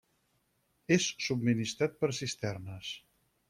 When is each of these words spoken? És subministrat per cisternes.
És 0.95 1.05
subministrat 1.27 2.01
per 2.03 2.13
cisternes. 2.23 2.95